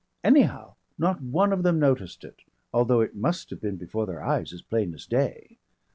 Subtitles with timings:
[0.23, 2.41] Anyhow not one of them noticed it,
[2.73, 5.59] although it must have been before their eyes as plain as day.